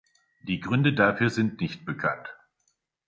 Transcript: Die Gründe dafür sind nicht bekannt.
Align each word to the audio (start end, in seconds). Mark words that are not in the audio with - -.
Die 0.41 0.59
Gründe 0.59 0.93
dafür 0.95 1.29
sind 1.29 1.61
nicht 1.61 1.85
bekannt. 1.85 2.35